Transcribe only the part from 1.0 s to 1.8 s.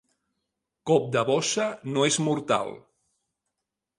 de bossa